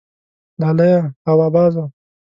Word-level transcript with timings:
لالیه 0.59 0.97
هوا 1.27 1.47
بازه 1.55 1.83